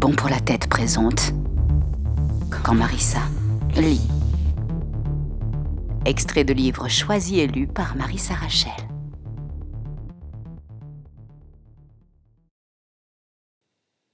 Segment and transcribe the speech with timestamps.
[0.00, 1.34] bon pour la tête présente.
[2.64, 3.20] Quand Marissa
[3.74, 4.08] lit.
[6.06, 8.72] Extrait de livre choisi et lu par Marissa Rachel.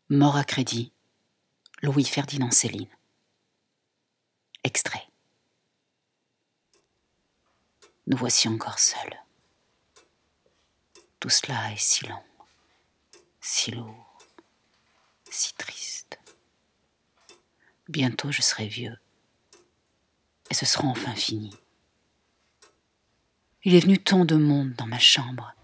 [0.08, 0.92] Mort à crédit.
[1.82, 2.88] Louis-Ferdinand Céline.
[4.64, 5.06] Extrait.
[8.08, 9.16] Nous voici encore seuls.
[11.20, 12.22] Tout cela est si long,
[13.40, 14.15] si lourd,
[15.30, 16.18] si triste.
[17.88, 18.96] Bientôt je serai vieux,
[20.50, 21.50] et ce sera enfin fini.
[23.64, 25.54] Il est venu tant de monde dans ma chambre.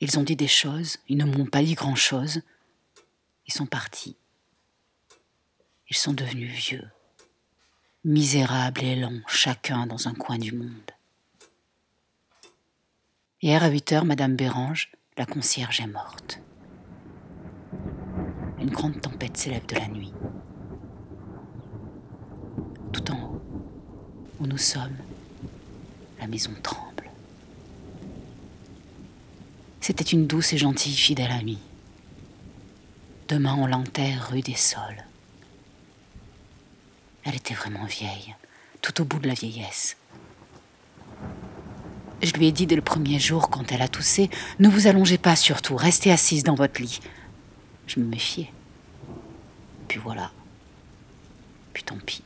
[0.00, 2.42] Ils ont dit des choses, ils ne m'ont pas dit grand-chose.
[3.46, 4.16] Ils sont partis.
[5.88, 6.90] Ils sont devenus vieux,
[8.04, 10.90] misérables et longs, chacun dans un coin du monde.
[13.40, 16.40] Hier à 8 heures, Madame Bérange, la concierge, est morte.
[18.64, 20.14] Une grande tempête s'élève de la nuit.
[22.94, 23.42] Tout en haut,
[24.40, 24.96] où nous sommes,
[26.18, 27.10] la maison tremble.
[29.82, 31.58] C'était une douce et gentille fidèle amie.
[33.28, 35.04] Demain, on l'enterre rue des Sols.
[37.24, 38.34] Elle était vraiment vieille,
[38.80, 39.98] tout au bout de la vieillesse.
[42.22, 45.18] Je lui ai dit dès le premier jour, quand elle a toussé, ne vous allongez
[45.18, 47.00] pas surtout, restez assise dans votre lit.
[47.86, 48.52] Je me méfiais.
[49.88, 50.30] Puis voilà.
[51.72, 52.22] Puis tant pis.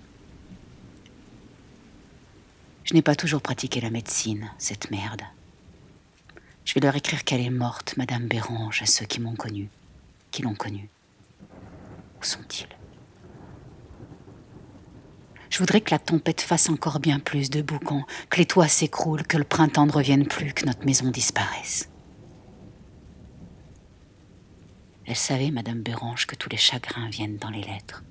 [2.84, 5.22] Je n'ai pas toujours pratiqué la médecine, cette merde.
[6.64, 9.68] Je vais leur écrire qu'elle est morte, Madame Bérange, à ceux qui m'ont connue,
[10.30, 10.88] qui l'ont connue.
[12.20, 12.68] Où sont-ils?
[15.50, 19.26] Je voudrais que la tempête fasse encore bien plus de boucans, que les toits s'écroulent,
[19.26, 21.88] que le printemps ne revienne plus, que notre maison disparaisse.
[25.08, 28.04] Elle savait, Madame Bérange, que tous les chagrins viennent dans les lettres.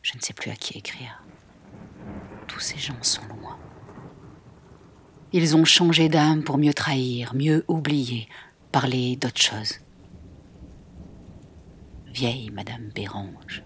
[0.00, 1.22] Je ne sais plus à qui écrire.
[2.48, 3.58] Tous ces gens sont loin.
[5.34, 8.30] Ils ont changé d'âme pour mieux trahir, mieux oublier,
[8.72, 9.74] parler d'autre chose.
[12.06, 13.62] Vieille Madame Bérange.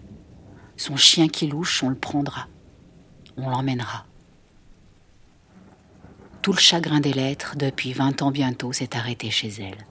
[0.75, 2.49] Son chien qui louche, on le prendra.
[3.37, 4.07] On l'emmènera.
[6.41, 9.85] Tout le chagrin des lettres, depuis vingt ans bientôt, s'est arrêté chez elle.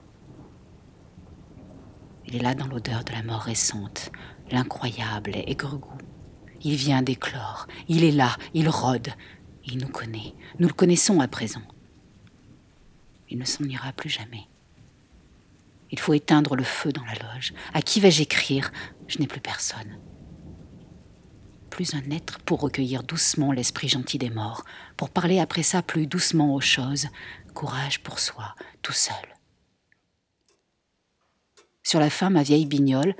[2.31, 4.09] Il est là dans l'odeur de la mort récente,
[4.51, 5.83] l'incroyable et goût.
[6.61, 9.09] Il vient d'éclore, il est là, il rôde,
[9.65, 11.61] il nous connaît, nous le connaissons à présent.
[13.29, 14.47] Il ne s'en ira plus jamais.
[15.89, 17.53] Il faut éteindre le feu dans la loge.
[17.73, 18.71] À qui vais-je écrire?
[19.07, 19.99] Je n'ai plus personne
[21.69, 24.65] plus un être pour recueillir doucement l'esprit gentil des morts,
[24.97, 27.07] pour parler après ça plus doucement aux choses,
[27.53, 29.15] courage pour soi, tout seul.
[31.91, 33.17] Sur la femme à vieille bignole,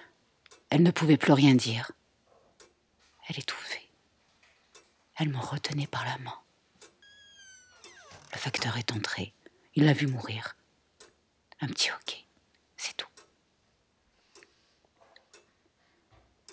[0.69, 1.91] elle ne pouvait plus rien dire.
[3.27, 3.89] Elle étouffait.
[5.17, 6.39] Elle me retenait par la main.
[8.31, 9.33] Le facteur est entré.
[9.75, 10.55] Il l'a vu mourir.
[11.59, 12.23] Un petit hoquet,
[12.77, 13.09] c'est tout.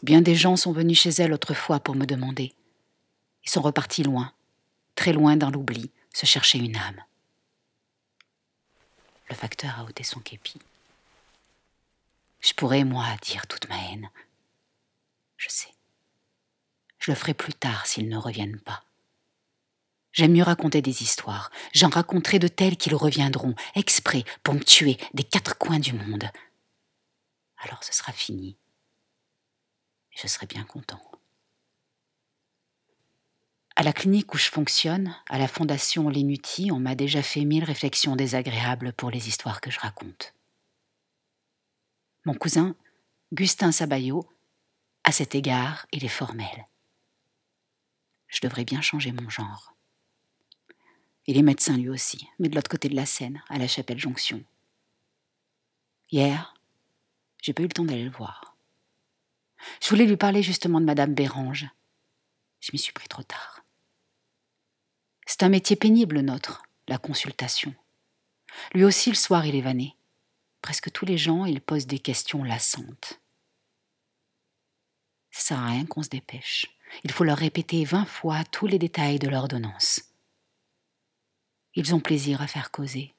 [0.02, 2.52] Bien des gens sont venus chez elle autrefois pour me demander.
[3.44, 4.32] Ils sont repartis loin,
[4.96, 7.00] très loin dans l'oubli, se chercher une âme.
[9.30, 10.58] Le facteur a ôté son képi.
[12.40, 14.10] Je pourrais, moi, dire toute ma haine.
[15.36, 15.74] Je sais.
[16.98, 18.82] Je le ferai plus tard s'ils ne reviennent pas.
[20.12, 21.50] J'aime mieux raconter des histoires.
[21.72, 26.28] J'en raconterai de telles qu'ils reviendront, exprès, pour me tuer des quatre coins du monde.
[27.58, 28.56] Alors ce sera fini
[30.20, 31.00] je serais bien content.
[33.76, 37.62] À la clinique où je fonctionne, à la fondation L'Inuti, on m'a déjà fait mille
[37.62, 40.34] réflexions désagréables pour les histoires que je raconte.
[42.24, 42.74] Mon cousin,
[43.32, 44.28] Gustin Sabayot,
[45.04, 46.66] à cet égard, il est formel.
[48.26, 49.74] Je devrais bien changer mon genre.
[51.26, 53.98] Il est médecin lui aussi, mais de l'autre côté de la Seine, à la Chapelle
[53.98, 54.42] Jonction.
[56.10, 56.54] Hier,
[57.42, 58.56] j'ai pas eu le temps d'aller le voir.
[59.82, 61.68] Je voulais lui parler justement de Madame Bérange.
[62.60, 63.64] Je m'y suis pris trop tard.
[65.26, 67.74] C'est un métier pénible, le nôtre, la consultation.
[68.72, 69.97] Lui aussi, le soir, il est vanné.
[70.62, 73.20] Presque tous les gens, il pose des questions lassantes.
[75.30, 76.66] Ça sert à rien qu'on se dépêche.
[77.04, 80.02] Il faut leur répéter vingt fois tous les détails de l'ordonnance.
[81.74, 83.14] Ils ont plaisir à faire causer,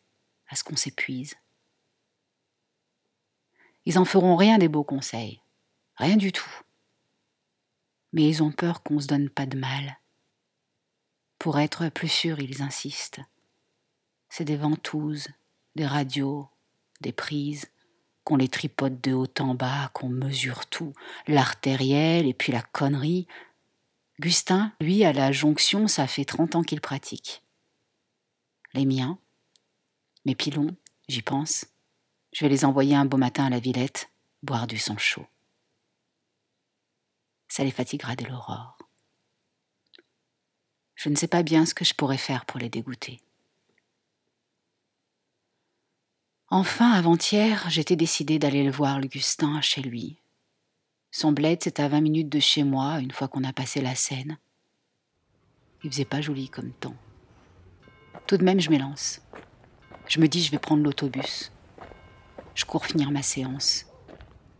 [0.47, 1.35] à ce qu'on s'épuise.
[3.85, 5.41] Ils en feront rien des beaux conseils.
[5.95, 6.61] Rien du tout.
[8.11, 9.99] Mais ils ont peur qu'on ne se donne pas de mal.
[11.37, 13.21] Pour être plus sûr, ils insistent.
[14.29, 15.29] C'est des ventouses,
[15.75, 16.49] des radios,
[17.01, 17.69] des prises,
[18.23, 20.93] qu'on les tripote de haut en bas, qu'on mesure tout,
[21.27, 23.27] l'artériel et puis la connerie.
[24.19, 27.43] Gustin, lui, à la jonction, ça fait trente ans qu'il pratique.
[28.73, 29.17] Les miens,
[30.25, 30.75] mes pilons,
[31.07, 31.65] j'y pense.
[32.33, 34.11] Je vais les envoyer un beau matin à la Villette,
[34.43, 35.25] boire du sang chaud.
[37.47, 38.77] Ça les fatiguera dès l'aurore.
[40.93, 43.21] Je ne sais pas bien ce que je pourrais faire pour les dégoûter.
[46.51, 50.17] Enfin, avant-hier, j'étais décidée d'aller le voir, Gustin, chez lui.
[51.11, 53.93] Son bled, c'est à vingt minutes de chez moi, une fois qu'on a passé la
[53.93, 54.39] Seine.
[55.83, 56.95] Il faisait pas joli comme temps.
[58.25, 59.21] Tout de même, je m'élance.
[60.07, 61.51] Je me dis, je vais prendre l'autobus.
[62.55, 63.85] Je cours finir ma séance.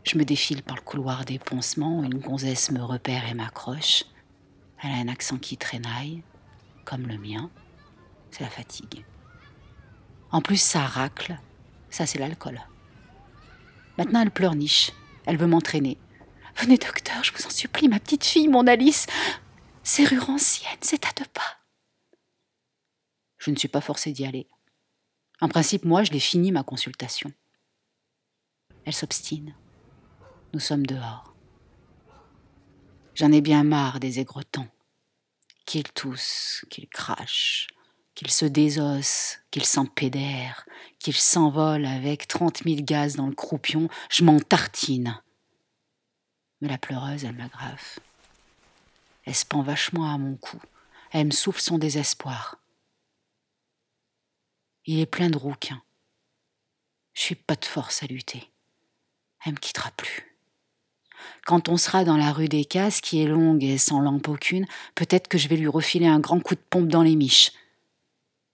[0.04, 4.04] Je me défile par le couloir des poncements, une gonzesse me repère et m'accroche.
[4.84, 6.22] Elle a un accent qui traînaille,
[6.86, 7.50] comme le mien.
[8.30, 9.06] C'est la fatigue.
[10.32, 11.40] En plus, ça racle,
[11.90, 12.62] ça, c'est l'alcool.
[13.98, 14.92] Maintenant, elle pleurniche.
[15.26, 15.98] Elle veut m'entraîner.
[16.56, 19.08] Venez, docteur, je vous en supplie, ma petite fille, mon Alice.
[19.84, 21.58] Serrure ancienne, c'est à deux pas.
[23.38, 24.48] Je ne suis pas forcée d'y aller.
[25.42, 27.32] En principe, moi, je l'ai fini ma consultation.
[28.86, 29.56] Elle s'obstine.
[30.54, 31.34] Nous sommes dehors.
[33.16, 34.68] J'en ai bien marre des aigrotons.
[35.66, 37.68] Qu'ils toussent, qu'ils crachent,
[38.20, 40.66] qu'il se désosse, qu'il s'empédère,
[41.00, 45.22] qu'il s'envole avec trente mille gaz dans le croupion, je m'en tartine.
[46.60, 48.00] Mais la pleureuse, elle m'aggrave.
[49.24, 50.60] Elle se pend vachement à mon cou.
[51.12, 52.58] Elle me souffle son désespoir.
[54.86, 55.82] Il est plein de rouquins.
[57.14, 58.52] Je suis pas de force à lutter.
[59.46, 60.36] Elle me quittera plus.
[61.46, 64.66] Quand on sera dans la rue des Casses, qui est longue et sans lampe aucune,
[64.96, 67.54] peut-être que je vais lui refiler un grand coup de pompe dans les miches.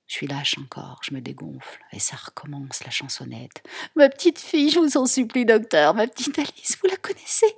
[0.07, 3.63] Je suis lâche encore, je me dégonfle, et ça recommence la chansonnette.
[3.95, 7.55] Ma petite fille, je vous en supplie, docteur, ma petite Alice, vous la connaissez?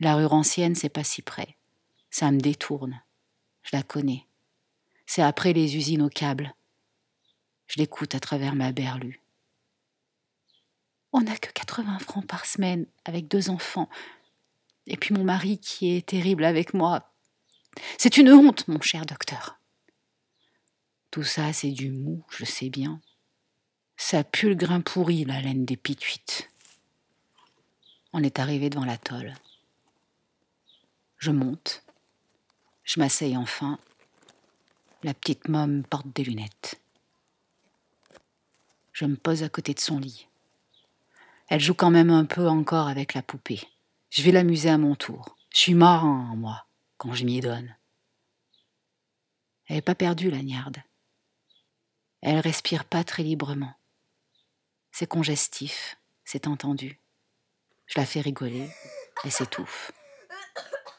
[0.00, 1.56] La rue ancienne, c'est pas si près.
[2.10, 3.02] Ça me détourne.
[3.64, 4.24] Je la connais.
[5.06, 6.54] C'est après les usines au câble.
[7.66, 9.20] Je l'écoute à travers ma berlue.
[11.12, 13.88] On n'a que 80 francs par semaine, avec deux enfants.
[14.86, 17.12] Et puis mon mari qui est terrible avec moi,
[17.98, 19.58] c'est une honte, mon cher docteur.
[21.10, 23.00] Tout ça, c'est du mou, je sais bien.
[23.96, 26.50] Ça pue le grain pourri, la laine des pituites.
[28.12, 29.34] On est arrivé devant l'atoll.
[31.18, 31.82] Je monte.
[32.84, 33.78] Je m'asseye enfin.
[35.02, 36.80] La petite môme porte des lunettes.
[38.92, 40.28] Je me pose à côté de son lit.
[41.48, 43.60] Elle joue quand même un peu encore avec la poupée.
[44.10, 45.36] Je vais l'amuser à mon tour.
[45.52, 46.67] Je suis marin, moi
[46.98, 47.74] quand je m'y donne.
[49.66, 50.82] Elle n'est pas perdue, la niarde.
[52.20, 53.72] Elle respire pas très librement.
[54.92, 57.00] C'est congestif, c'est entendu.
[57.86, 58.68] Je la fais rigoler,
[59.24, 59.92] elle s'étouffe.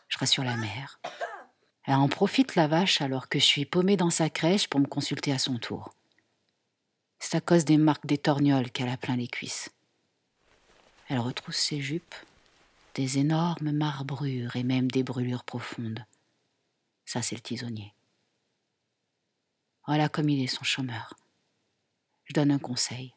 [0.07, 0.99] Je rassure la mère.
[1.85, 4.85] Elle en profite, la vache, alors que je suis paumée dans sa crèche pour me
[4.85, 5.93] consulter à son tour.
[7.19, 9.69] C'est à cause des marques des torgnoles qu'elle a plein les cuisses.
[11.09, 12.15] Elle retrousse ses jupes,
[12.95, 16.05] des énormes marbrures et même des brûlures profondes.
[17.05, 17.93] Ça, c'est le tisonnier.
[19.87, 21.15] Voilà comme il est son chômeur.
[22.25, 23.13] Je donne un conseil.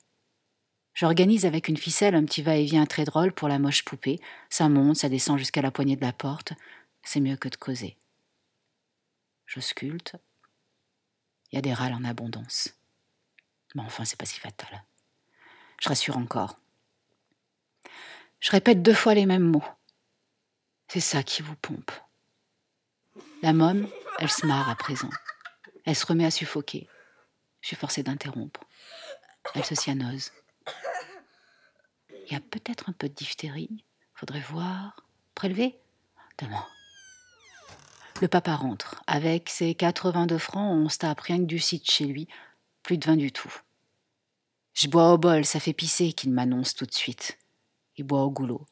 [0.94, 4.20] J'organise avec une ficelle un petit va-et-vient très drôle pour la moche poupée.
[4.50, 6.52] Ça monte, ça descend jusqu'à la poignée de la porte.
[7.02, 7.96] C'est mieux que de causer.
[9.46, 10.16] Je sculpte.
[11.50, 12.74] Il y a des râles en abondance.
[13.74, 14.84] Mais enfin, c'est pas si fatal.
[15.80, 16.61] Je rassure encore.
[18.42, 19.64] Je répète deux fois les mêmes mots.
[20.88, 21.92] C'est ça qui vous pompe.
[23.40, 25.10] La môme, elle se marre à présent.
[25.84, 26.88] Elle se remet à suffoquer.
[27.60, 28.64] Je suis forcée d'interrompre.
[29.54, 30.32] Elle se cyanose.
[32.10, 33.84] Il y a peut-être un peu de diphtérie.
[34.12, 35.06] Faudrait voir.
[35.36, 35.78] Prélever
[36.38, 36.66] Demain.
[38.20, 39.04] Le papa rentre.
[39.06, 42.26] Avec ses 82 francs, on se tape rien que du site chez lui.
[42.82, 43.54] Plus de vin du tout.
[44.74, 47.38] Je bois au bol, ça fait pisser qu'il m'annonce tout de suite.
[48.02, 48.66] Il boit au goulot.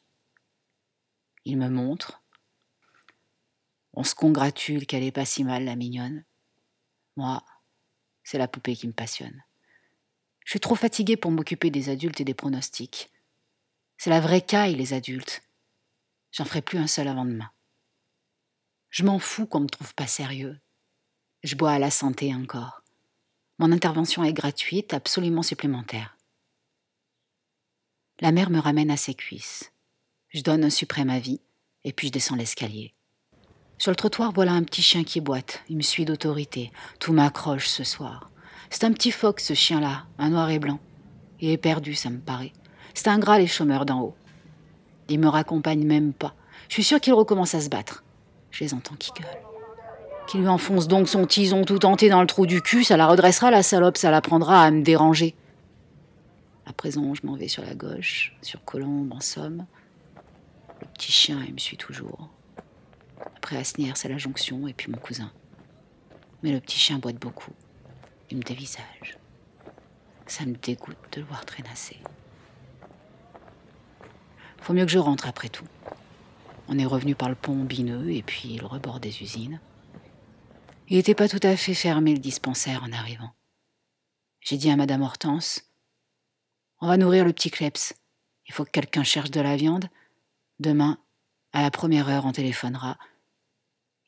[1.45, 2.21] Il me montre.
[3.93, 6.25] On se congratule qu'elle est pas si mal, la mignonne.
[7.15, 7.41] Moi,
[8.23, 9.41] c'est la poupée qui me passionne.
[10.43, 13.09] Je suis trop fatiguée pour m'occuper des adultes et des pronostics.
[13.97, 15.41] C'est la vraie caille, les adultes.
[16.33, 17.51] J'en ferai plus un seul avant demain.
[18.89, 20.59] Je m'en fous qu'on me trouve pas sérieux.
[21.41, 22.81] Je bois à la santé encore.
[23.59, 26.17] Mon intervention est gratuite, absolument supplémentaire.
[28.23, 29.71] La mère me ramène à ses cuisses.
[30.29, 31.41] Je donne un suprême avis,
[31.83, 32.93] et puis je descends l'escalier.
[33.79, 35.63] Sur le trottoir, voilà un petit chien qui boite.
[35.69, 36.71] Il me suit d'autorité.
[36.99, 38.29] Tout m'accroche ce soir.
[38.69, 40.79] C'est un petit phoque, ce chien-là, un noir et blanc.
[41.39, 42.53] Il est perdu, ça me paraît.
[42.93, 44.15] C'est ingrat, les chômeurs d'en haut.
[45.09, 46.35] Ils me raccompagnent même pas.
[46.69, 48.03] Je suis sûre qu'il recommence à se battre.
[48.51, 49.41] Je les entends qui gueulent.
[50.27, 53.07] Qu'il lui enfonce donc son tison tout tenté dans le trou du cul, ça la
[53.07, 55.33] redressera, la salope, ça l'apprendra à me déranger.
[56.71, 59.65] À présent, je m'en vais sur la gauche, sur Colombe, en somme.
[60.79, 62.29] Le petit chien, il me suit toujours.
[63.35, 65.33] Après Asnières, c'est la jonction, et puis mon cousin.
[66.41, 67.51] Mais le petit chien boite beaucoup.
[68.29, 69.19] Il me dévisage.
[70.27, 71.97] Ça me dégoûte de le voir traînasser.
[74.61, 75.67] Faut mieux que je rentre après tout.
[76.69, 79.59] On est revenu par le pont Bineux et puis le rebord des usines.
[80.87, 83.33] Il n'était pas tout à fait fermé le dispensaire en arrivant.
[84.39, 85.70] J'ai dit à Madame Hortense
[86.83, 87.93] On va nourrir le petit Kleps.
[88.47, 89.85] Il faut que quelqu'un cherche de la viande.
[90.59, 90.97] Demain,
[91.53, 92.97] à la première heure, on téléphonera.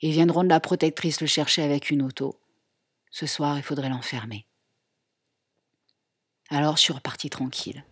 [0.02, 2.40] Ils viendront de la protectrice le chercher avec une auto.
[3.12, 4.48] Ce soir, il faudrait l'enfermer.
[6.50, 7.86] Alors, je suis reparti tranquille.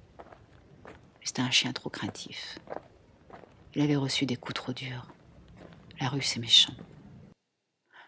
[1.23, 2.57] C'était un chien trop craintif.
[3.75, 5.13] Il avait reçu des coups trop durs.
[5.99, 6.73] La rue, c'est méchant.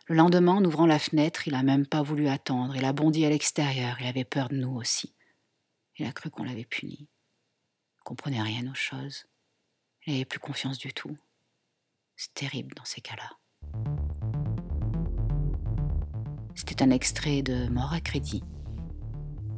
[0.07, 2.75] Le lendemain, en ouvrant la fenêtre, il n'a même pas voulu attendre.
[2.75, 3.97] Il a bondi à l'extérieur.
[3.99, 5.13] Il avait peur de nous aussi.
[6.03, 7.07] Il a cru qu'on l'avait puni.
[7.97, 9.23] Il comprenait rien aux choses.
[10.05, 11.17] Il n'avait plus confiance du tout.
[12.17, 13.29] C'est terrible dans ces cas-là.
[16.55, 18.43] C'était un extrait de Mort à crédit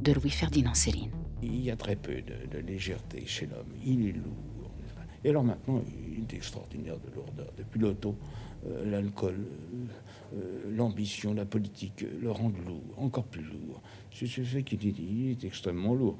[0.02, 1.10] de Louis-Ferdinand Céline.
[1.42, 3.74] Il y a très peu de, légèreté chez l'homme.
[3.84, 4.55] Il est lourd.
[5.26, 7.48] Et alors maintenant, il est extraordinaire de lourdeur.
[7.58, 8.14] Depuis l'auto,
[8.64, 13.82] euh, l'alcool, euh, euh, l'ambition, la politique le rendent lourd, encore plus lourd.
[14.12, 16.16] C'est ce fait qu'il est, extrêmement lourd.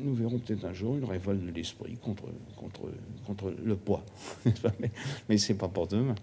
[0.00, 2.24] nous verrons peut-être un jour une révolte de l'esprit contre,
[2.56, 2.90] contre,
[3.24, 4.04] contre le poids.
[4.80, 4.90] mais
[5.28, 6.16] mais c'est pas pour demain.